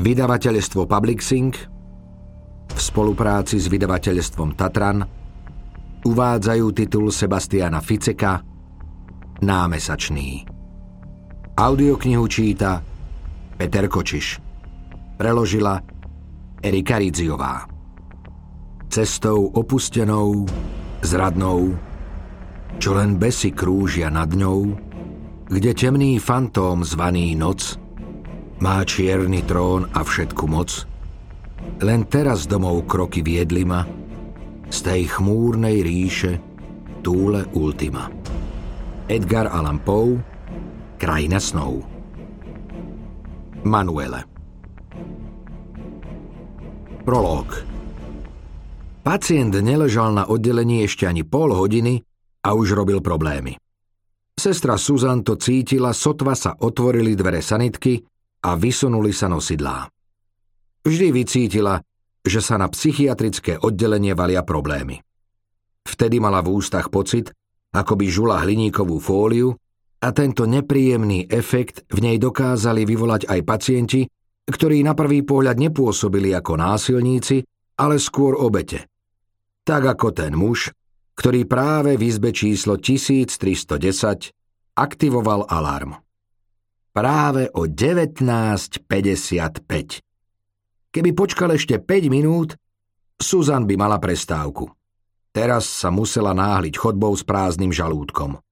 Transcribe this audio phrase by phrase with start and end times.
[0.00, 1.52] Vydavateľstvo Publixing
[2.72, 5.04] v spolupráci s vydavateľstvom Tatran
[6.08, 8.40] uvádzajú titul Sebastiana Ficeka
[9.44, 10.48] Námesačný.
[11.52, 12.80] Audioknihu číta
[13.60, 14.40] Peter Kočiš.
[15.20, 15.76] Preložila
[16.64, 17.68] Erika Ridziová.
[18.88, 20.48] Cestou opustenou,
[21.04, 21.76] zradnou,
[22.80, 24.64] čo len besy krúžia nad ňou,
[25.44, 27.89] kde temný fantóm zvaný noc
[28.60, 30.84] má čierny trón a všetku moc,
[31.80, 33.84] len teraz domov kroky viedli ma
[34.68, 36.38] z tej chmúrnej ríše
[37.00, 38.12] túle ultima.
[39.10, 40.22] Edgar Allan Poe
[41.00, 41.82] Krajina snov
[43.66, 44.22] Manuele
[47.02, 47.48] Prolog
[49.02, 52.04] Pacient neležal na oddelení ešte ani pol hodiny
[52.44, 53.56] a už robil problémy.
[54.36, 58.09] Sestra Susan to cítila, sotva sa otvorili dvere sanitky
[58.40, 59.88] a vysunuli sa nosidlá.
[60.80, 61.76] Vždy vycítila,
[62.24, 65.00] že sa na psychiatrické oddelenie valia problémy.
[65.84, 67.32] Vtedy mala v ústach pocit,
[67.72, 69.56] ako by žula hliníkovú fóliu
[70.00, 74.00] a tento nepríjemný efekt v nej dokázali vyvolať aj pacienti,
[74.48, 77.44] ktorí na prvý pohľad nepôsobili ako násilníci,
[77.80, 78.88] ale skôr obete.
[79.64, 80.72] Tak ako ten muž,
[81.16, 84.32] ktorý práve v izbe číslo 1310
[84.76, 86.00] aktivoval alarm.
[86.90, 88.82] Práve o 19.55.
[90.90, 92.58] Keby počkal ešte 5 minút,
[93.20, 94.66] Susan by mala prestávku.
[95.30, 98.42] Teraz sa musela náhliť chodbou s prázdnym žalúdkom.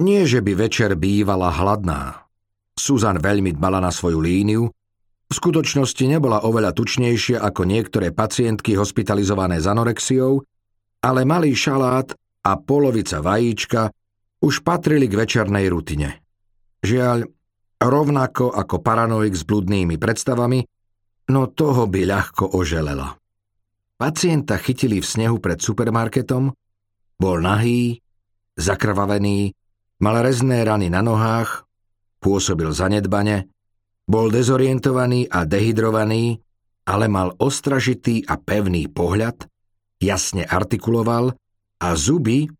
[0.00, 2.24] Nie, že by večer bývala hladná.
[2.72, 4.72] Susan veľmi dbala na svoju líniu,
[5.28, 10.44] v skutočnosti nebola oveľa tučnejšia ako niektoré pacientky hospitalizované s anorexiou
[11.02, 12.14] ale malý šalát
[12.46, 13.90] a polovica vajíčka
[14.42, 16.22] už patrili k večernej rutine.
[16.82, 17.26] Žiaľ,
[17.82, 20.62] rovnako ako paranoik s bludnými predstavami,
[21.34, 23.18] no toho by ľahko oželela.
[23.98, 26.50] Pacienta chytili v snehu pred supermarketom,
[27.18, 28.02] bol nahý,
[28.58, 29.54] zakrvavený,
[30.02, 31.62] mal rezné rany na nohách,
[32.18, 33.46] pôsobil zanedbane,
[34.10, 36.42] bol dezorientovaný a dehydrovaný,
[36.82, 39.46] ale mal ostražitý a pevný pohľad
[40.02, 41.38] jasne artikuloval
[41.78, 42.50] a zuby,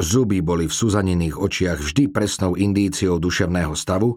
[0.00, 4.16] zuby boli v Suzaniných očiach vždy presnou indíciou duševného stavu,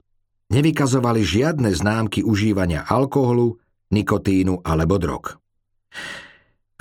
[0.52, 3.56] nevykazovali žiadne známky užívania alkoholu,
[3.96, 5.40] nikotínu alebo drog.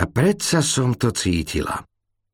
[0.00, 1.86] A predsa som to cítila.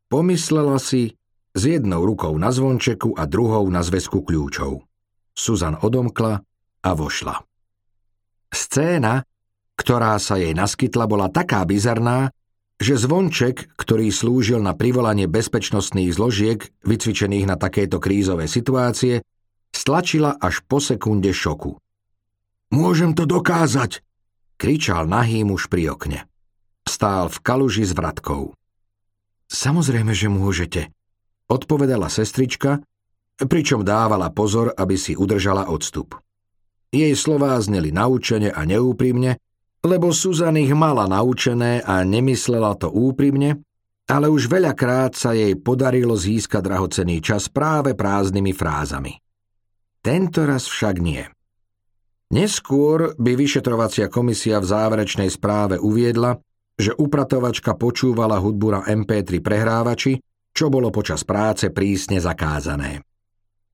[0.08, 1.12] Pomyslela si
[1.56, 4.84] s jednou rukou na zvončeku a druhou na zväzku kľúčov.
[5.36, 6.40] Suzan odomkla
[6.84, 7.42] a vošla.
[8.52, 9.26] Scéna,
[9.76, 12.30] ktorá sa jej naskytla, bola taká bizarná,
[12.76, 19.24] že zvonček, ktorý slúžil na privolanie bezpečnostných zložiek vycvičených na takéto krízové situácie,
[19.76, 21.76] stlačila až po sekunde šoku.
[22.72, 24.00] Môžem to dokázať,
[24.56, 26.24] kričal nahý muž pri okne.
[26.88, 28.56] Stál v kaluži s vratkou.
[29.46, 30.80] Samozrejme, že môžete,
[31.46, 32.82] odpovedala sestrička,
[33.36, 36.18] pričom dávala pozor, aby si udržala odstup.
[36.90, 39.36] Jej slová zneli naučene a neúprimne,
[39.84, 43.62] lebo Suzan ich mala naučené a nemyslela to úprimne,
[44.06, 49.25] ale už veľakrát sa jej podarilo získať drahocený čas práve prázdnymi frázami.
[50.06, 51.26] Tento raz však nie.
[52.30, 56.38] Neskôr by vyšetrovacia komisia v záverečnej správe uviedla,
[56.78, 60.22] že upratovačka počúvala hudbu na MP3 prehrávači,
[60.54, 63.02] čo bolo počas práce prísne zakázané.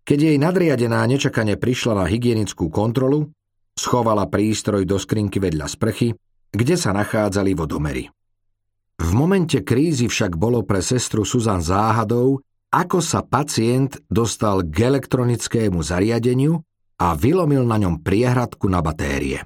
[0.09, 3.29] Keď jej nadriadená nečakane prišla na hygienickú kontrolu,
[3.73, 6.13] Schovala prístroj do skrinky vedľa sprchy,
[6.53, 8.05] kde sa nachádzali vodomery.
[9.01, 15.85] V momente krízy však bolo pre sestru Suzan záhadou, ako sa pacient dostal k elektronickému
[15.85, 16.57] zariadeniu
[16.97, 19.45] a vylomil na ňom priehradku na batérie.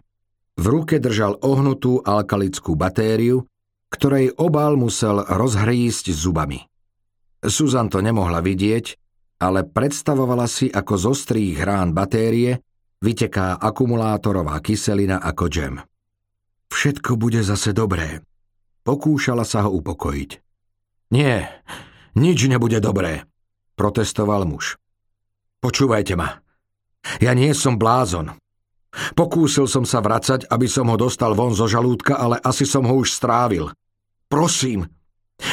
[0.56, 3.44] V ruke držal ohnutú alkalickú batériu,
[3.90, 6.62] ktorej obal musel rozhrísť zubami.
[7.42, 8.86] Suzan to nemohla vidieť,
[9.42, 12.62] ale predstavovala si, ako z ostrých hrán batérie
[13.04, 15.74] vyteká akumulátorová kyselina ako džem.
[16.72, 18.24] Všetko bude zase dobré.
[18.82, 20.30] Pokúšala sa ho upokojiť.
[21.14, 21.46] Nie,
[22.16, 23.28] nič nebude dobré,
[23.76, 24.80] protestoval muž.
[25.60, 26.40] Počúvajte ma.
[27.22, 28.34] Ja nie som blázon.
[29.12, 32.96] Pokúsil som sa vracať, aby som ho dostal von zo žalúdka, ale asi som ho
[32.96, 33.68] už strávil.
[34.26, 34.88] Prosím,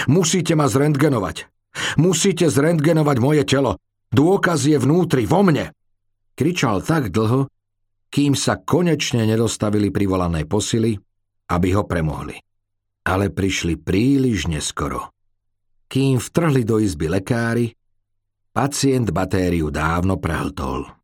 [0.07, 1.51] musíte ma zrentgenovať.
[1.98, 3.77] Musíte zrentgenovať moje telo.
[4.13, 5.74] Dôkaz je vnútri, vo mne.
[6.33, 7.50] Kričal tak dlho,
[8.13, 10.98] kým sa konečne nedostavili privolané posily,
[11.50, 12.38] aby ho premohli.
[13.04, 15.12] Ale prišli príliš neskoro.
[15.94, 17.69] Kým vtrhli do izby lekári,
[18.50, 21.04] pacient batériu dávno prehltol.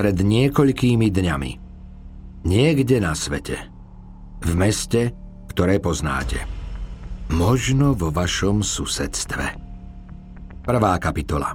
[0.00, 1.52] pred niekoľkými dňami.
[2.48, 3.68] Niekde na svete.
[4.40, 5.12] V meste,
[5.52, 6.40] ktoré poznáte.
[7.28, 9.60] Možno vo vašom susedstve.
[10.64, 11.52] Prvá kapitola.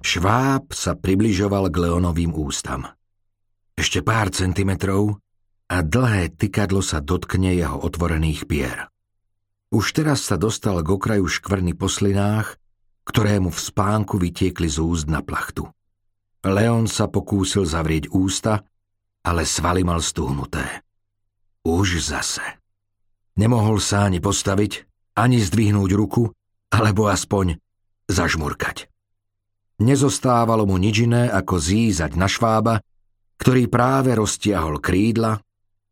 [0.00, 2.88] Šváb sa približoval k Leonovým ústam.
[3.76, 5.21] Ešte pár centimetrov
[5.72, 8.92] a dlhé tykadlo sa dotkne jeho otvorených pier.
[9.72, 12.60] Už teraz sa dostal k okraju škvrny po slinách,
[13.08, 15.64] ktoré mu v spánku vytiekli z úst na plachtu.
[16.44, 18.68] Leon sa pokúsil zavrieť ústa,
[19.24, 20.84] ale svaly mal stuhnuté.
[21.64, 22.44] Už zase.
[23.40, 24.84] Nemohol sa ani postaviť,
[25.16, 26.28] ani zdvihnúť ruku,
[26.68, 27.56] alebo aspoň
[28.12, 28.92] zažmurkať.
[29.80, 32.84] Nezostávalo mu nič iné, ako zízať na švába,
[33.40, 35.40] ktorý práve roztiahol krídla,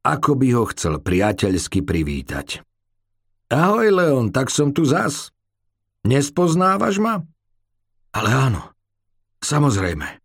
[0.01, 2.65] ako by ho chcel priateľsky privítať.
[3.51, 5.35] Ahoj, Leon, tak som tu zas.
[6.07, 7.21] Nespoznávaš ma?
[8.15, 8.63] Ale áno,
[9.43, 10.23] samozrejme.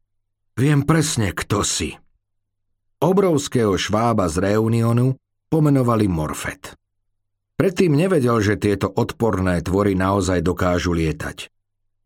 [0.55, 1.97] Viem presne, kto si.
[3.03, 5.19] Obrovského švába z Reunionu
[5.51, 6.79] pomenovali Morfet.
[7.55, 11.51] Predtým nevedel, že tieto odporné tvory naozaj dokážu lietať.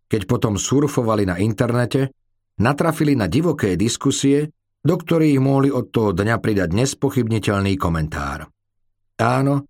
[0.09, 2.09] Keď potom surfovali na internete,
[2.57, 4.49] natrafili na divoké diskusie,
[4.79, 8.47] do ktorých mohli od toho dňa pridať nespochybniteľný komentár.
[9.19, 9.67] Áno,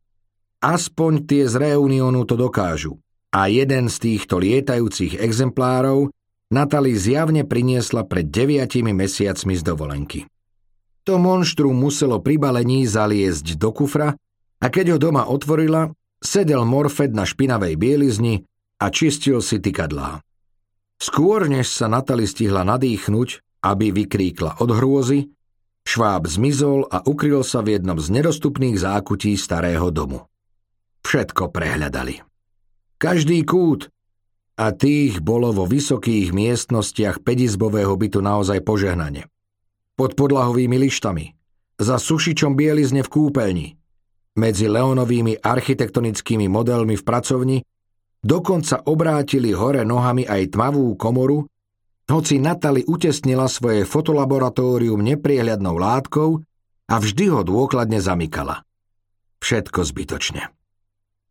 [0.62, 2.98] aspoň tie z Reunionu to dokážu–
[3.30, 6.10] a jeden z týchto lietajúcich exemplárov
[6.50, 10.26] Natali zjavne priniesla pred deviatimi mesiacmi z dovolenky.
[11.06, 14.18] To monštrum muselo pri balení zaliesť do kufra
[14.58, 18.50] a keď ho doma otvorila, sedel Morfed na špinavej bielizni
[18.82, 20.26] a čistil si tykadlá.
[20.98, 25.32] Skôr, než sa Natali stihla nadýchnuť, aby vykríkla od hrôzy,
[25.90, 30.30] Šváb zmizol a ukryl sa v jednom z nedostupných zákutí starého domu.
[31.02, 32.22] Všetko prehľadali.
[33.02, 33.90] Každý kút.
[34.60, 39.26] A tých bolo vo vysokých miestnostiach pedizbového bytu naozaj požehnanie.
[39.98, 41.26] Pod podlahovými lištami,
[41.82, 43.68] za sušičom bielizne v kúpeľni,
[44.38, 47.58] medzi Leonovými architektonickými modelmi v pracovni,
[48.22, 51.50] dokonca obrátili hore nohami aj tmavú komoru,
[52.10, 56.42] hoci Natali utesnila svoje fotolaboratórium nepriehľadnou látkou
[56.90, 58.66] a vždy ho dôkladne zamykala.
[59.40, 60.50] Všetko zbytočne.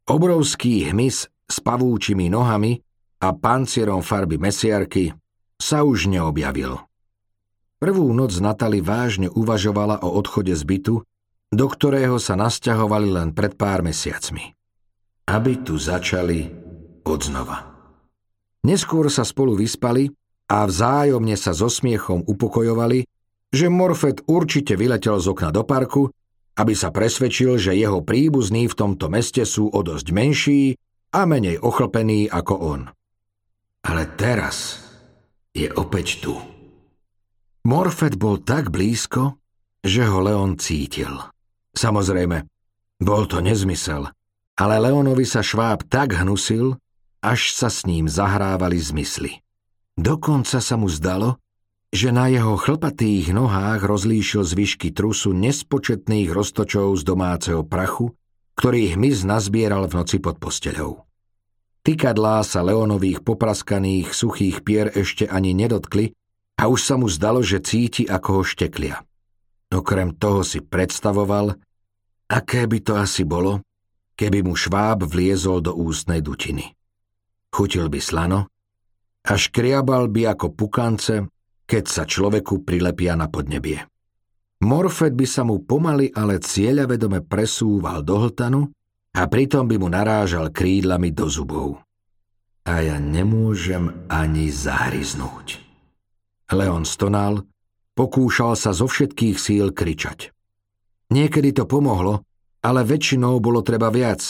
[0.09, 2.81] Obrovský hmyz s pavúčimi nohami
[3.21, 5.13] a pancierom farby mesiarky
[5.59, 6.79] sa už neobjavil.
[7.79, 10.95] Prvú noc Natali vážne uvažovala o odchode z bytu,
[11.51, 14.55] do ktorého sa nasťahovali len pred pár mesiacmi.
[15.29, 16.49] Aby tu začali
[17.05, 17.75] odznova.
[18.65, 20.11] Neskôr sa spolu vyspali
[20.49, 23.05] a vzájomne sa so smiechom upokojovali,
[23.53, 26.09] že Morfet určite vyletel z okna do parku,
[26.59, 30.75] aby sa presvedčil, že jeho príbuzní v tomto meste sú o dosť menší
[31.15, 32.81] a menej ochlpený ako on.
[33.87, 34.83] Ale teraz
[35.55, 36.35] je opäť tu.
[37.69, 39.39] Morfet bol tak blízko,
[39.85, 41.13] že ho Leon cítil.
[41.77, 42.43] Samozrejme,
[42.99, 44.11] bol to nezmysel,
[44.59, 46.75] ale Leonovi sa šváb tak hnusil,
[47.23, 49.39] až sa s ním zahrávali zmysly.
[49.99, 51.43] Dokonca sa mu zdalo,
[51.91, 58.15] že na jeho chlpatých nohách rozlíšil zvyšky trusu nespočetných roztočov z domáceho prachu,
[58.55, 61.03] ktorý hmyz nazbieral v noci pod posteľou.
[61.83, 66.15] Tykadlá sa Leonových popraskaných suchých pier ešte ani nedotkli
[66.63, 69.03] a už sa mu zdalo, že cíti, ako ho šteklia.
[69.75, 71.59] Okrem toho si predstavoval,
[72.31, 73.67] aké by to asi bolo,
[74.15, 76.71] keby mu šváb vliezol do ústnej dutiny.
[77.51, 78.58] Chutil by slano
[79.27, 81.27] a škriabal by ako pukance,
[81.69, 83.85] keď sa človeku prilepia na podnebie.
[84.59, 88.75] Morfet by sa mu pomaly, ale cieľavedome presúval do hltanu
[89.15, 91.79] a pritom by mu narážal krídlami do zubov.
[92.67, 95.63] A ja nemôžem ani zahryznúť.
[96.53, 97.47] Leon stonal,
[97.95, 100.33] pokúšal sa zo všetkých síl kričať.
[101.09, 102.27] Niekedy to pomohlo,
[102.61, 104.21] ale väčšinou bolo treba viac,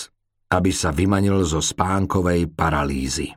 [0.53, 3.35] aby sa vymanil zo spánkovej paralýzy.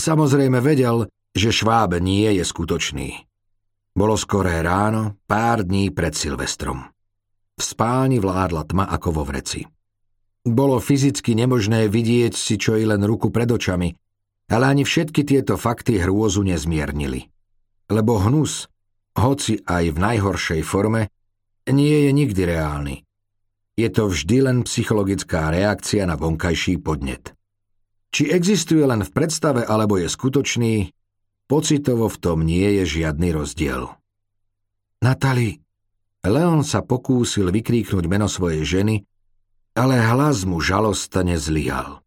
[0.00, 3.28] Samozrejme vedel, že šváb nie je skutočný.
[3.92, 6.88] Bolo skoré ráno, pár dní pred Silvestrom.
[7.52, 9.60] V spáni vládla tma ako vo vreci.
[10.40, 13.92] Bolo fyzicky nemožné vidieť si čo i len ruku pred očami,
[14.48, 17.28] ale ani všetky tieto fakty hrôzu nezmiernili.
[17.92, 18.72] Lebo hnus,
[19.20, 21.12] hoci aj v najhoršej forme,
[21.68, 22.96] nie je nikdy reálny.
[23.76, 27.36] Je to vždy len psychologická reakcia na vonkajší podnet.
[28.10, 30.90] Či existuje len v predstave alebo je skutočný,
[31.50, 33.90] Pocitovo v tom nie je žiadny rozdiel.
[35.02, 35.58] Natali,
[36.22, 39.02] Leon sa pokúsil vykríknuť meno svojej ženy,
[39.74, 42.02] ale hlas mu žalostane zlyhal.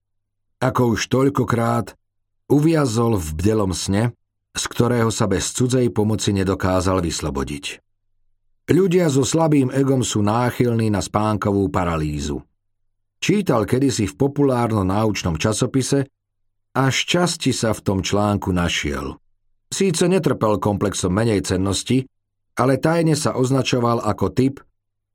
[0.64, 2.00] Ako už toľkokrát,
[2.48, 4.16] uviazol v bdelom sne
[4.54, 7.82] z ktorého sa bez cudzej pomoci nedokázal vyslobodiť.
[8.70, 12.40] Ľudia so slabým egom sú náchylní na spánkovú paralýzu.
[13.24, 16.12] Čítal kedysi v populárno-náučnom časopise
[16.76, 19.16] a šťastí sa v tom článku našiel.
[19.72, 22.04] Síce netrpel komplexom menej cennosti,
[22.60, 24.60] ale tajne sa označoval ako typ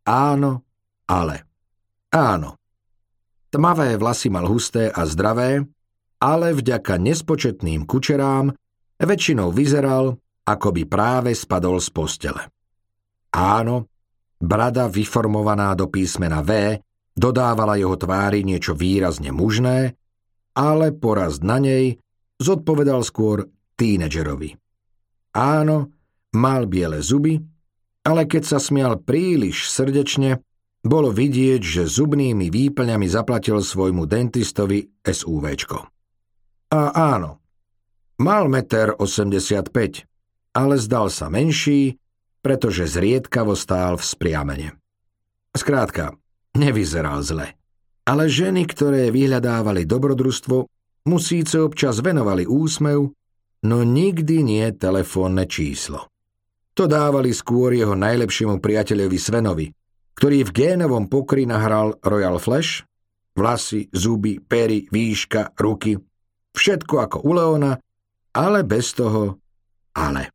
[0.08, 0.64] áno,
[1.04, 1.44] ale.
[2.08, 2.56] Áno.
[3.52, 5.68] Tmavé vlasy mal husté a zdravé,
[6.16, 8.56] ale vďaka nespočetným kučerám
[8.96, 10.16] väčšinou vyzeral,
[10.48, 12.48] ako by práve spadol z postele.
[13.36, 13.84] Áno,
[14.40, 16.80] brada vyformovaná do písmena V
[17.18, 19.98] dodávala jeho tvári niečo výrazne mužné,
[20.54, 21.98] ale poraz na nej
[22.38, 24.54] zodpovedal skôr tínedžerovi.
[25.34, 25.92] Áno,
[26.34, 27.38] mal biele zuby,
[28.06, 30.40] ale keď sa smial príliš srdečne,
[30.82, 35.78] bolo vidieť, že zubnými výplňami zaplatil svojmu dentistovi SUVčko.
[36.72, 37.42] A áno,
[38.22, 39.74] mal meter 85,
[40.54, 41.98] ale zdal sa menší,
[42.40, 44.68] pretože zriedkavo stál v spriamene.
[45.52, 46.14] Skrátka,
[46.58, 47.54] nevyzeral zle.
[48.04, 50.56] Ale ženy, ktoré vyhľadávali dobrodružstvo,
[51.08, 53.14] mu síce občas venovali úsmev,
[53.64, 56.10] no nikdy nie telefónne číslo.
[56.74, 59.66] To dávali skôr jeho najlepšiemu priateľovi Svenovi,
[60.18, 62.82] ktorý v génovom pokry nahral Royal Flash,
[63.38, 65.98] vlasy, zuby, pery, výška, ruky,
[66.58, 67.78] Všetko ako u Leona,
[68.34, 69.38] ale bez toho
[69.94, 70.34] ale.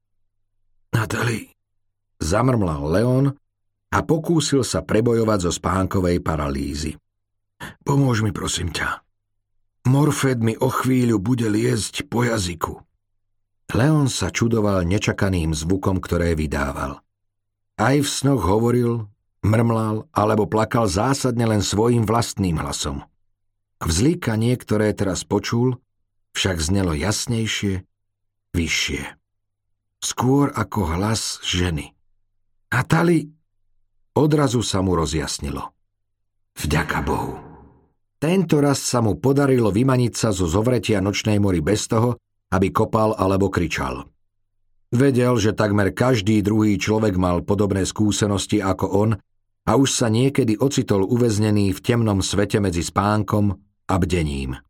[0.95, 1.51] Natali,
[2.23, 3.25] zamrmlal Leon
[3.93, 6.97] a pokúsil sa prebojovať zo spánkovej paralýzy.
[7.85, 9.05] Pomôž mi, prosím ťa.
[9.85, 12.81] Morfed mi o chvíľu bude liezť po jazyku.
[13.73, 17.01] Leon sa čudoval nečakaným zvukom, ktoré vydával.
[17.77, 19.09] Aj v snoch hovoril,
[19.41, 23.01] mrmlal alebo plakal zásadne len svojim vlastným hlasom.
[23.81, 25.81] Vzlíkanie, ktoré teraz počul,
[26.37, 27.83] však znelo jasnejšie,
[28.55, 29.03] vyššie.
[29.99, 31.91] Skôr ako hlas ženy.
[32.69, 33.33] Natali,
[34.17, 35.73] odrazu sa mu rozjasnilo.
[36.57, 37.33] Vďaka Bohu.
[38.21, 42.15] Tento raz sa mu podarilo vymaniť sa zo zovretia nočnej mori bez toho,
[42.55, 44.07] aby kopal alebo kričal.
[44.93, 49.11] Vedel, že takmer každý druhý človek mal podobné skúsenosti ako on
[49.65, 53.57] a už sa niekedy ocitol uväznený v temnom svete medzi spánkom
[53.89, 54.61] a bdením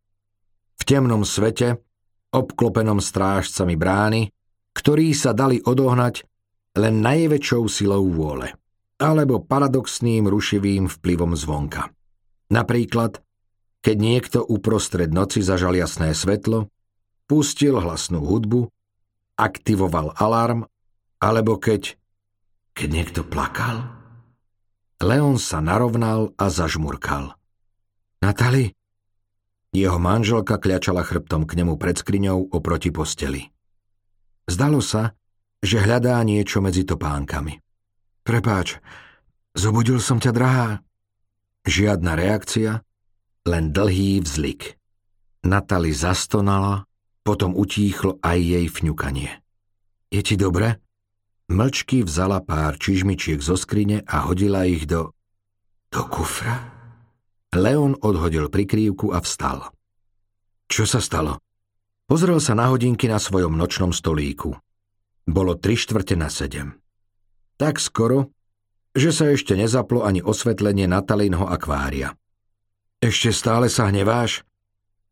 [0.83, 1.79] v temnom svete,
[2.35, 4.27] obklopenom strážcami brány,
[4.75, 6.27] ktorí sa dali odohnať
[6.75, 8.51] len najväčšou silou vôle,
[8.97, 11.89] alebo paradoxným rušivým vplyvom zvonka.
[12.53, 13.23] Napríklad,
[13.83, 16.71] keď niekto uprostred noci zažal jasné svetlo,
[17.25, 18.69] pustil hlasnú hudbu,
[19.35, 20.69] aktivoval alarm,
[21.17, 21.97] alebo keď...
[22.77, 23.87] keď niekto plakal?
[25.03, 27.35] Leon sa narovnal a zažmurkal.
[28.23, 28.71] Natali,
[29.73, 33.49] jeho manželka kľačala chrbtom k nemu pred skriňou oproti posteli.
[34.45, 35.17] Zdalo sa,
[35.63, 37.62] že hľadá niečo medzi topánkami.
[38.23, 38.79] Prepáč,
[39.51, 40.69] zobudil som ťa, drahá.
[41.67, 42.83] Žiadna reakcia,
[43.43, 44.79] len dlhý vzlik.
[45.43, 46.87] Natali zastonala,
[47.27, 49.31] potom utíchlo aj jej fňukanie.
[50.07, 50.79] Je ti dobre?
[51.51, 55.11] Mlčky vzala pár čižmičiek zo skrine a hodila ich do...
[55.91, 56.71] Do kufra?
[57.53, 59.69] Leon odhodil prikrývku a vstal.
[60.71, 61.43] Čo sa stalo?
[62.07, 64.55] Pozrel sa na hodinky na svojom nočnom stolíku.
[65.27, 66.82] Bolo tri štvrte na sedem.
[67.57, 68.33] Tak skoro,
[68.93, 72.13] že sa ešte nezaplo ani osvetlenie Natalinho akvária.
[73.01, 74.45] Ešte stále sa hneváš?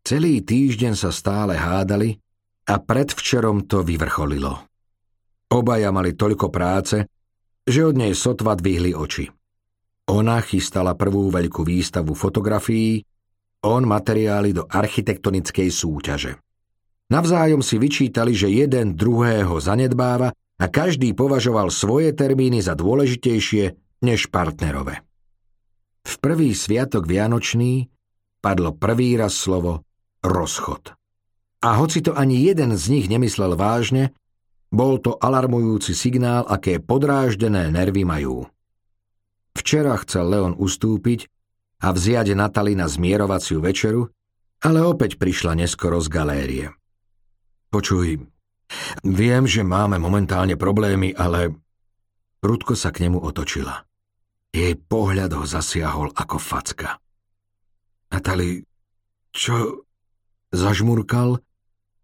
[0.02, 2.18] Celý týždeň sa stále hádali
[2.70, 4.66] a predvčerom to vyvrcholilo.
[5.52, 7.04] Obaja mali toľko práce,
[7.68, 9.28] že od nej sotva dvihli oči.
[10.10, 13.04] Ona chystala prvú veľkú výstavu fotografií,
[13.62, 16.34] on materiály do architektonickej súťaže.
[17.12, 23.74] Navzájom si vyčítali, že jeden druhého zanedbáva a každý považoval svoje termíny za dôležitejšie
[24.06, 25.02] než partnerové.
[26.06, 27.90] V prvý sviatok Vianočný
[28.42, 29.82] padlo prvý raz slovo
[30.22, 30.94] rozchod.
[31.62, 34.14] A hoci to ani jeden z nich nemyslel vážne,
[34.74, 38.50] bol to alarmujúci signál, aké podráždené nervy majú.
[39.54, 41.28] Včera chcel Leon ustúpiť
[41.86, 44.10] a vziať Natali na zmierovaciu večeru,
[44.62, 46.68] ale opäť prišla neskoro z galérie.
[47.70, 48.26] Počuj,
[49.04, 51.56] viem, že máme momentálne problémy, ale...
[52.42, 53.86] Prudko sa k nemu otočila.
[54.50, 56.98] Jej pohľad ho zasiahol ako facka.
[58.10, 58.66] Natali,
[59.32, 59.86] čo...
[60.52, 61.40] Zažmurkal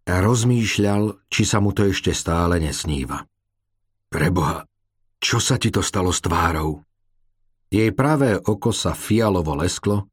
[0.07, 3.27] a rozmýšľal, či sa mu to ešte stále nesníva.
[4.07, 4.63] Preboha,
[5.19, 6.79] čo sa ti to stalo s tvárou?
[7.67, 10.07] Jej pravé oko sa fialovo lesklo,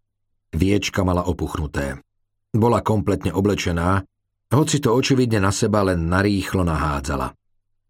[0.50, 2.02] viečka mala opuchnuté.
[2.50, 4.02] Bola kompletne oblečená,
[4.54, 7.34] Hoci to očividne na seba len narýchlo nahádzala.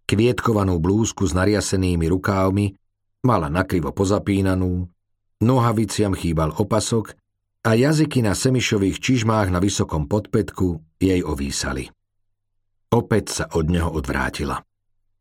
[0.09, 2.73] Kvietkovanú blúzku s nariasenými rukávmi
[3.21, 4.89] mala nakrivo pozapínanú,
[5.45, 7.13] nohaviciam chýbal opasok
[7.69, 11.93] a jazyky na semišových čižmách na vysokom podpetku jej ovísali.
[12.93, 14.65] Opäť sa od neho odvrátila.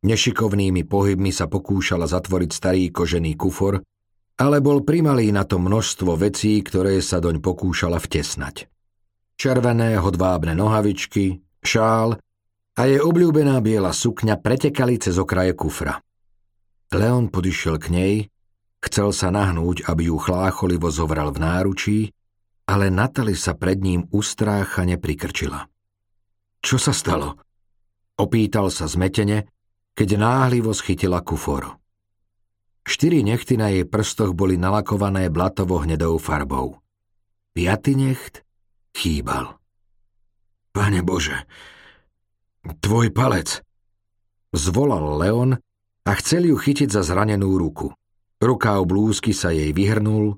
[0.04, 3.84] Nešikovnými pohybmi sa pokúšala zatvoriť starý kožený kufor,
[4.40, 8.73] ale bol primalý na to množstvo vecí, ktoré sa doň pokúšala vtesnať.
[9.34, 12.16] Červené hodvábne nohavičky, šál
[12.78, 16.02] a jej obľúbená biela sukňa pretekali cez okraje kufra.
[16.94, 18.14] Leon podišiel k nej,
[18.86, 22.00] chcel sa nahnúť, aby ju chlácholivo zovral v náručí,
[22.70, 25.68] ale Natali sa pred ním ustráchane prikrčila.
[26.64, 27.36] Čo sa stalo?
[28.16, 29.50] Opýtal sa zmetene,
[29.98, 31.76] keď náhlivo schytila kufor.
[32.84, 36.78] Štyri nechty na jej prstoch boli nalakované blatovo-hnedou farbou.
[37.56, 38.43] Piatý necht
[38.94, 39.58] chýbal.
[40.74, 41.46] Pane Bože,
[42.82, 43.62] tvoj palec!
[44.54, 45.52] Zvolal Leon
[46.06, 47.90] a chcel ju chytiť za zranenú ruku.
[48.38, 50.38] Rukáv blúzky sa jej vyhrnul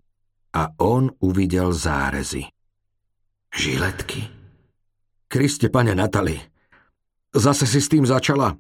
[0.56, 2.48] a on uvidel zárezy.
[3.52, 4.24] Žiletky.
[5.28, 6.40] Kriste, pane Natali,
[7.36, 8.56] zase si s tým začala?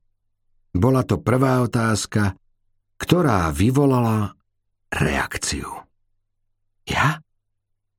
[0.75, 2.35] Bola to prvá otázka,
[2.99, 4.35] ktorá vyvolala
[4.91, 5.71] reakciu.
[6.83, 7.23] Ja?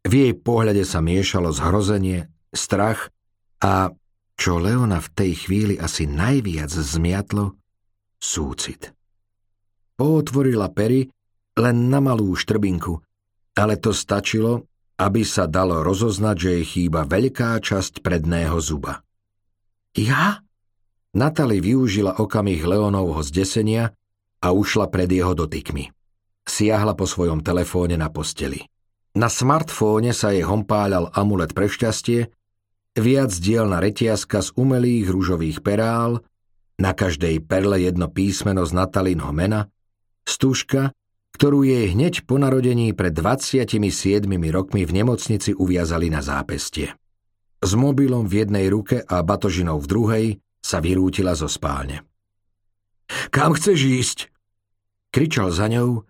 [0.06, 3.10] V jej pohľade sa miešalo zhrozenie, strach
[3.58, 3.90] a,
[4.38, 7.58] čo Leona v tej chvíli asi najviac zmiatlo,
[8.14, 8.94] súcit.
[9.98, 11.10] Pootvorila pery
[11.58, 13.02] len na malú štrbinku,
[13.58, 14.70] ale to stačilo,
[15.02, 19.02] aby sa dalo rozoznať, že jej chýba veľká časť predného zuba.
[19.98, 20.38] Ja?
[21.16, 23.90] Natali využila okamih Leonovho zdesenia
[24.38, 25.88] a ušla pred jeho dotykmi.
[26.46, 28.68] Siahla po svojom telefóne na posteli.
[29.16, 32.28] Na smartfóne sa jej hompáľal amulet pre šťastie,
[33.00, 36.20] viac dielna retiaska z umelých rúžových perál,
[36.76, 39.72] na každej perle jedno písmeno z Natalinho mena,
[40.28, 40.92] stužka,
[41.32, 43.80] ktorú jej hneď po narodení pred 27
[44.52, 46.92] rokmi v nemocnici uviazali na zápestie.
[47.60, 50.26] S mobilom v jednej ruke a batožinou v druhej
[50.60, 52.04] sa vyrútila zo spálne.
[53.32, 54.18] Kam chceš ísť?
[55.08, 56.04] Kričal za ňou,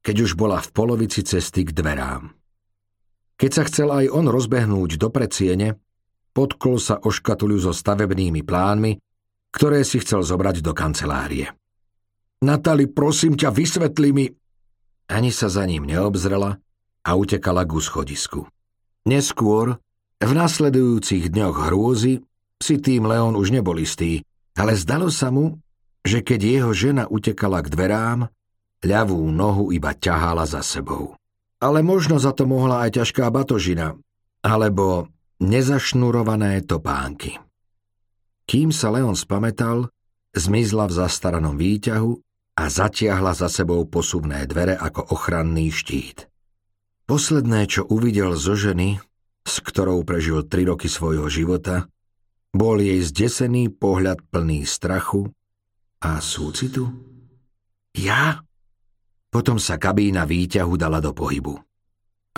[0.00, 2.35] keď už bola v polovici cesty k dverám.
[3.36, 5.76] Keď sa chcel aj on rozbehnúť do predsiene,
[6.32, 8.96] podkol sa o škatuľu so stavebnými plánmi,
[9.52, 11.52] ktoré si chcel zobrať do kancelárie.
[12.44, 14.26] Natali, prosím ťa, vysvetli mi...
[15.06, 16.58] Ani sa za ním neobzrela
[17.06, 18.44] a utekala ku schodisku.
[19.06, 19.78] Neskôr,
[20.18, 24.24] v nasledujúcich dňoch hrôzy, si tým Leon už nebol istý,
[24.56, 25.60] ale zdalo sa mu,
[26.02, 28.20] že keď jeho žena utekala k dverám,
[28.82, 31.14] ľavú nohu iba ťahala za sebou.
[31.66, 33.98] Ale možno za to mohla aj ťažká batožina,
[34.46, 35.10] alebo
[35.42, 37.42] nezašnurované topánky.
[38.46, 39.90] Kým sa Leon spametal,
[40.30, 42.12] zmizla v zastaranom výťahu
[42.54, 46.30] a zatiahla za sebou posuvné dvere ako ochranný štít.
[47.10, 49.02] Posledné, čo uvidel zo ženy,
[49.42, 51.90] s ktorou prežil tri roky svojho života,
[52.54, 55.26] bol jej zdesený pohľad plný strachu
[55.98, 56.94] a súcitu.
[57.98, 58.45] Ja?
[59.36, 61.60] Potom sa kabína výťahu dala do pohybu.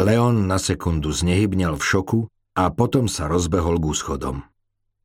[0.02, 2.26] Leon na sekundu znehybnel v šoku
[2.58, 4.42] a potom sa rozbehol k schodom.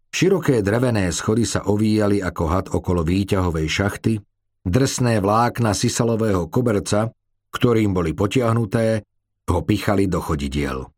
[0.09, 4.17] Široké drevené schody sa ovíjali ako had okolo výťahovej šachty,
[4.65, 7.13] drsné vlákna sisalového koberca,
[7.53, 9.05] ktorým boli potiahnuté,
[9.53, 10.89] ho pichali do chodidiel.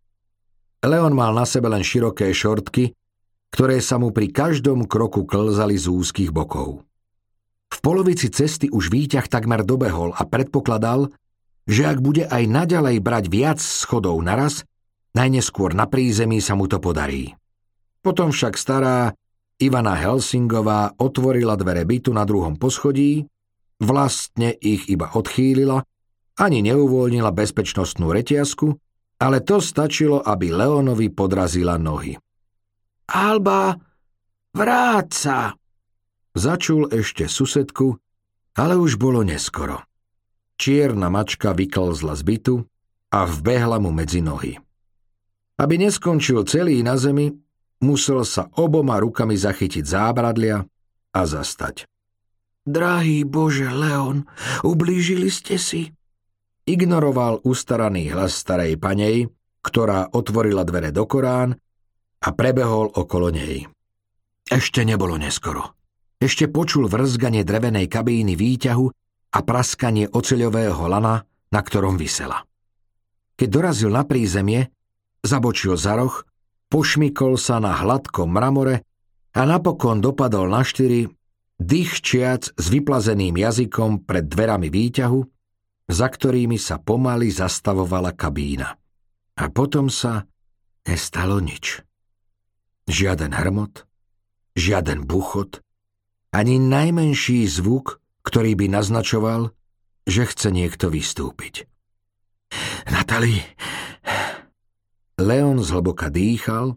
[0.79, 2.95] Leon mal na sebe len široké šortky,
[3.51, 6.87] ktoré sa mu pri každom kroku klzali z úzkých bokov.
[7.71, 11.11] V polovici cesty už výťah takmer dobehol a predpokladal,
[11.65, 14.65] že ak bude aj naďalej brať viac schodov naraz,
[15.17, 17.33] najneskôr na prízemí sa mu to podarí.
[18.05, 19.17] Potom však stará
[19.57, 23.25] Ivana Helsingová otvorila dvere bytu na druhom poschodí,
[23.81, 25.81] vlastne ich iba odchýlila,
[26.35, 28.67] ani neuvoľnila bezpečnostnú reťazku,
[29.23, 32.19] ale to stačilo, aby Leonovi podrazila nohy.
[33.15, 33.71] Alba,
[34.51, 35.37] vráť sa!
[36.35, 37.95] Začul ešte susedku,
[38.59, 39.79] ale už bolo neskoro.
[40.59, 42.55] Čierna mačka vyklzla z bytu
[43.15, 44.59] a vbehla mu medzi nohy.
[45.55, 47.31] Aby neskončil celý na zemi,
[47.79, 50.59] musel sa oboma rukami zachytiť zábradlia
[51.15, 51.87] a zastať.
[52.67, 54.27] Drahý Bože, Leon,
[54.67, 55.87] ublížili ste si?
[56.67, 59.31] Ignoroval ustaraný hlas starej panej,
[59.63, 61.55] ktorá otvorila dvere do Korán
[62.19, 63.69] a prebehol okolo nej.
[64.49, 65.84] Ešte nebolo neskoro.
[66.15, 68.85] Ešte počul vrzganie drevenej kabíny výťahu
[69.35, 72.47] a praskanie oceľového lana, na ktorom vysela.
[73.35, 74.71] Keď dorazil na prízemie,
[75.19, 76.23] zabočil za roh,
[76.71, 78.87] pošmykol sa na hladkom mramore
[79.35, 81.11] a napokon dopadol na štyri,
[81.59, 85.19] dýchčiac s vyplazeným jazykom pred dverami výťahu,
[85.91, 88.79] za ktorými sa pomaly zastavovala kabína.
[89.35, 90.23] A potom sa
[90.87, 91.83] nestalo nič.
[92.87, 93.83] Žiaden hrmot,
[94.55, 95.64] žiaden buchot,
[96.35, 99.55] ani najmenší zvuk, ktorý by naznačoval,
[100.03, 101.63] že chce niekto vystúpiť.
[102.91, 103.39] Natali!
[105.15, 106.75] Leon zhlboka dýchal,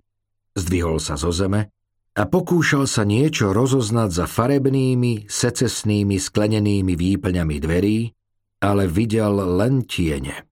[0.54, 1.74] zdvihol sa zo zeme
[2.14, 7.98] a pokúšal sa niečo rozoznať za farebnými, secesnými sklenenými výplňami dverí,
[8.62, 10.46] ale videl len tiene.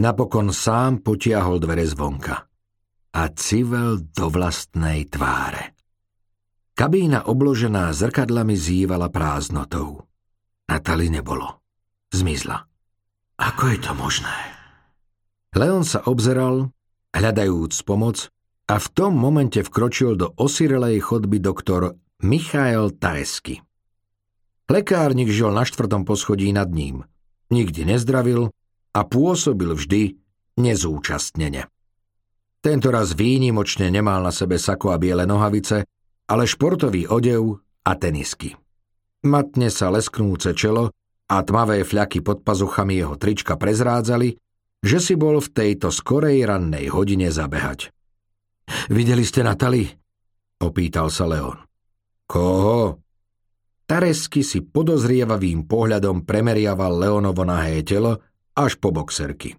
[0.00, 2.48] Napokon sám potiahol dvere zvonka
[3.12, 5.71] a civel do vlastnej tváre.
[6.72, 10.08] Kabína obložená zrkadlami zývala prázdnotou.
[10.64, 11.60] Natali nebolo.
[12.08, 12.64] Zmizla.
[13.36, 14.32] Ako je to možné?
[15.52, 16.72] Leon sa obzeral,
[17.12, 18.32] hľadajúc pomoc,
[18.72, 21.92] a v tom momente vkročil do osirelej chodby doktor
[22.24, 23.60] Michael Taresky.
[24.72, 27.04] Lekárnik žil na štvrtom poschodí nad ním.
[27.52, 28.48] Nikdy nezdravil
[28.96, 30.16] a pôsobil vždy
[30.56, 31.68] nezúčastnene.
[32.64, 35.84] Tento raz výnimočne nemal na sebe sako a biele nohavice,
[36.28, 38.54] ale športový odev a tenisky.
[39.22, 40.90] Matne sa lesknúce čelo
[41.30, 44.34] a tmavé fľaky pod pazuchami jeho trička prezrádzali,
[44.82, 47.94] že si bol v tejto skorej rannej hodine zabehať.
[48.90, 49.86] Videli ste Natali?
[50.58, 51.58] Opýtal sa Leon.
[52.26, 52.98] Koho?
[53.86, 58.18] Taresky si podozrievavým pohľadom premeriaval Leonovo nahé telo
[58.56, 59.54] až po boxerky.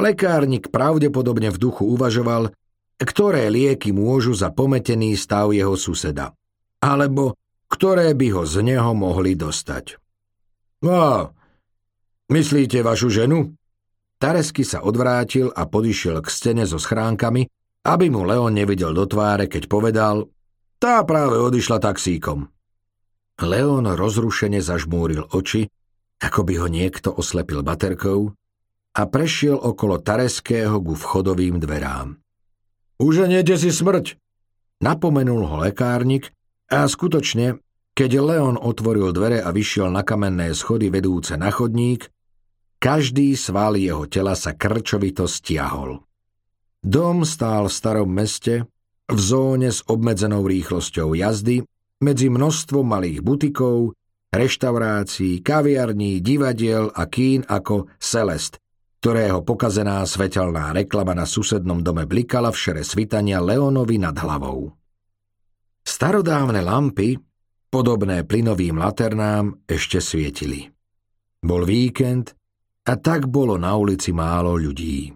[0.00, 2.52] Lekárnik pravdepodobne v duchu uvažoval,
[3.00, 6.36] ktoré lieky môžu za pometený stav jeho suseda,
[6.84, 7.36] alebo
[7.72, 9.96] ktoré by ho z neho mohli dostať.
[10.84, 11.32] No,
[12.28, 13.56] myslíte vašu ženu?
[14.20, 17.48] Taresky sa odvrátil a podišiel k stene so schránkami,
[17.88, 20.28] aby mu Leon nevidel do tváre, keď povedal,
[20.76, 22.52] tá práve odišla taxíkom.
[23.40, 25.64] Leon rozrušene zažmúril oči,
[26.20, 28.36] ako by ho niekto oslepil baterkou
[28.92, 32.20] a prešiel okolo Tareského ku vchodovým dverám.
[33.00, 34.20] Už niede si smrť,
[34.84, 36.36] napomenul ho lekárnik
[36.68, 37.56] a skutočne,
[37.96, 42.12] keď Leon otvoril dvere a vyšiel na kamenné schody vedúce na chodník,
[42.76, 46.04] každý sval jeho tela sa krčovito stiahol.
[46.84, 48.68] Dom stál v starom meste,
[49.08, 51.64] v zóne s obmedzenou rýchlosťou jazdy,
[52.04, 53.96] medzi množstvom malých butikov,
[54.28, 58.60] reštaurácií, kaviarní, divadiel a kín ako Celest,
[59.00, 64.68] ktorého pokazená svetelná reklama na susednom dome blikala v šere svitania Leonovi nad hlavou.
[65.80, 67.16] Starodávne lampy,
[67.72, 70.68] podobné plynovým laternám, ešte svietili.
[71.40, 72.36] Bol víkend
[72.84, 75.08] a tak bolo na ulici málo ľudí.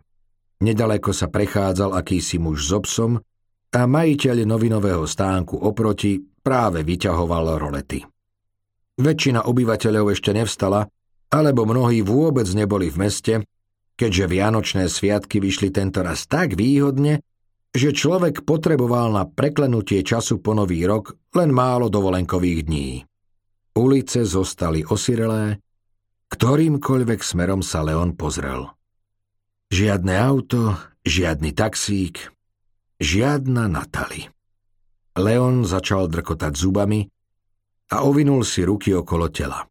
[0.65, 3.21] Nedaleko sa prechádzal akýsi muž s obsom
[3.69, 8.01] a majiteľ novinového stánku oproti práve vyťahoval rolety.
[8.97, 10.89] Väčšina obyvateľov ešte nevstala,
[11.29, 13.35] alebo mnohí vôbec neboli v meste,
[13.95, 17.23] keďže Vianočné sviatky vyšli tento raz tak výhodne,
[17.75, 23.03] že človek potreboval na preklenutie času po nový rok len málo dovolenkových dní.
[23.75, 25.59] Ulice zostali osirelé,
[26.31, 28.71] ktorýmkoľvek smerom sa Leon pozrel.
[29.75, 32.31] Žiadne auto, žiadny taxík,
[33.03, 34.31] žiadna Natali.
[35.19, 37.03] Leon začal drkotať zubami
[37.91, 39.67] a ovinul si ruky okolo tela.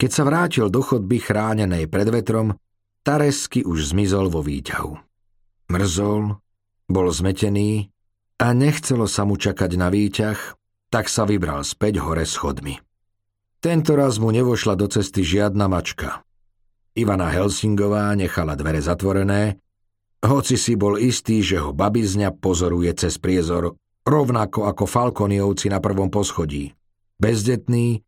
[0.00, 2.56] Keď sa vrátil do chodby chránenej pred vetrom,
[3.08, 4.92] Taresky už zmizol vo výťahu.
[5.72, 6.36] Mrzol,
[6.92, 7.88] bol zmetený
[8.36, 10.36] a nechcelo sa mu čakať na výťah,
[10.92, 12.76] tak sa vybral späť hore schodmi.
[13.64, 16.20] Tento raz mu nevošla do cesty žiadna mačka.
[17.00, 19.56] Ivana Helsingová nechala dvere zatvorené,
[20.20, 23.72] hoci si bol istý, že ho babizňa pozoruje cez priezor,
[24.04, 26.76] rovnako ako Falkoniovci na prvom poschodí.
[27.16, 28.04] Bezdetný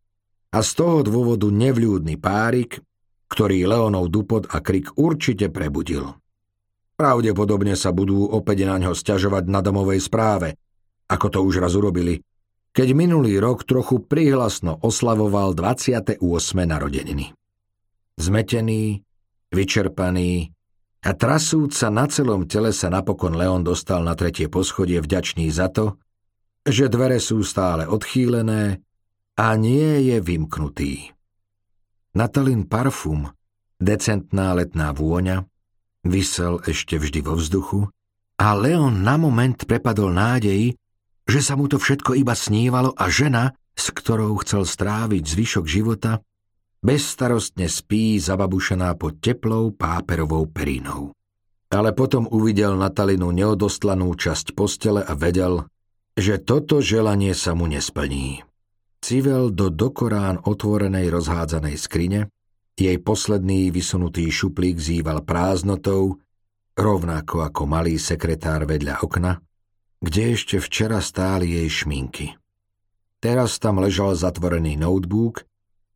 [0.52, 2.84] a z toho dôvodu nevľúdny párik,
[3.30, 6.18] ktorý Leonov dupot a krik určite prebudil.
[6.98, 10.58] Pravdepodobne sa budú opäť na ňo stiažovať na domovej správe,
[11.08, 12.20] ako to už raz urobili,
[12.70, 16.20] keď minulý rok trochu prihlasno oslavoval 28.
[16.68, 17.32] narodeniny.
[18.20, 19.00] Zmetený,
[19.48, 20.52] vyčerpaný
[21.00, 25.72] a trasúc sa na celom tele sa napokon Leon dostal na tretie poschodie vďačný za
[25.72, 25.96] to,
[26.62, 28.84] že dvere sú stále odchýlené
[29.40, 31.16] a nie je vymknutý.
[32.10, 33.30] Natalin parfum,
[33.78, 35.46] decentná letná vôňa,
[36.02, 37.86] vysel ešte vždy vo vzduchu
[38.40, 40.74] a Leon na moment prepadol nádeji,
[41.28, 46.18] že sa mu to všetko iba snívalo a žena, s ktorou chcel stráviť zvyšok života,
[46.82, 51.14] bezstarostne spí zababušená pod teplou páperovou perinou.
[51.70, 55.70] Ale potom uvidel Natalinu neodostlanú časť postele a vedel,
[56.18, 58.49] že toto želanie sa mu nesplní.
[59.00, 62.20] Civel do dokorán otvorenej rozhádzanej skrine,
[62.76, 66.20] jej posledný vysunutý šuplík zýval prázdnotou,
[66.76, 69.40] rovnako ako malý sekretár vedľa okna,
[70.00, 72.36] kde ešte včera stáli jej šminky.
[73.20, 75.44] Teraz tam ležal zatvorený notebook,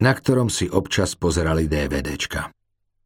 [0.04, 2.52] na ktorom si občas pozerali DVDčka.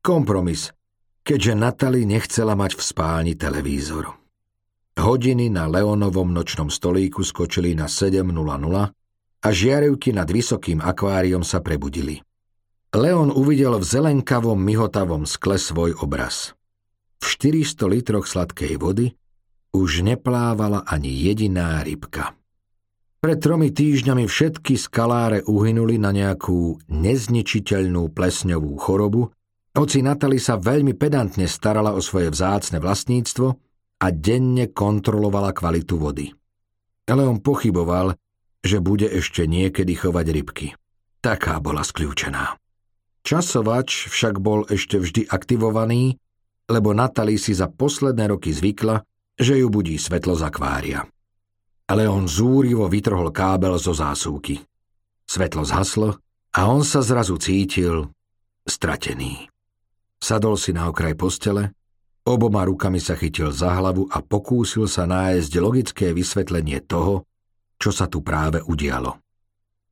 [0.02, 0.74] Kompromis,
[1.22, 4.10] keďže Natali nechcela mať v spálni televízor.
[4.98, 8.97] Hodiny na Leonovom nočnom stolíku skočili na 7.00
[9.42, 12.22] a žiarivky nad vysokým akváriom sa prebudili.
[12.94, 16.56] Leon uvidel v zelenkavom myhotavom skle svoj obraz.
[17.20, 19.12] V 400 litroch sladkej vody
[19.76, 22.32] už neplávala ani jediná rybka.
[23.18, 29.34] Pred tromi týždňami všetky skaláre uhynuli na nejakú nezničiteľnú plesňovú chorobu,
[29.74, 33.46] hoci Natali sa veľmi pedantne starala o svoje vzácne vlastníctvo
[33.98, 36.30] a denne kontrolovala kvalitu vody.
[37.10, 38.14] Ale on pochyboval,
[38.68, 40.66] že bude ešte niekedy chovať rybky.
[41.24, 42.60] Taká bola skľúčená.
[43.24, 46.20] Časovač však bol ešte vždy aktivovaný,
[46.68, 49.00] lebo Natali si za posledné roky zvykla,
[49.40, 51.00] že ju budí svetlo z akvária
[51.88, 54.60] ale on zúrivo vytrhol kábel zo zásuvky.
[55.24, 56.20] Svetlo zhaslo
[56.52, 58.12] a on sa zrazu cítil
[58.68, 59.48] stratený.
[60.20, 61.72] Sadol si na okraj postele,
[62.28, 67.24] oboma rukami sa chytil za hlavu a pokúsil sa nájsť logické vysvetlenie toho,
[67.78, 69.16] čo sa tu práve udialo.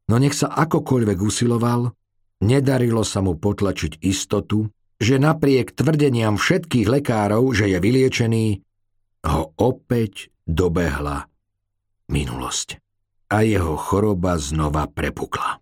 [0.07, 1.91] No nech sa akokoľvek usiloval,
[2.43, 8.47] nedarilo sa mu potlačiť istotu, že napriek tvrdeniam všetkých lekárov, že je vyliečený,
[9.27, 11.27] ho opäť dobehla
[12.07, 12.79] minulosť
[13.35, 15.59] a jeho choroba znova prepukla.